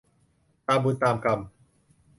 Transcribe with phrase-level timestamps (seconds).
[0.67, 1.39] ตามบุญตามกรรม